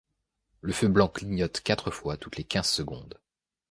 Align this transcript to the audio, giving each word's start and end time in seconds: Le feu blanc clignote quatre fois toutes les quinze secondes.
Le 0.61 0.73
feu 0.73 0.87
blanc 0.87 1.07
clignote 1.09 1.59
quatre 1.61 1.91
fois 1.91 2.17
toutes 2.17 2.37
les 2.37 2.43
quinze 2.43 2.65
secondes. 2.67 3.19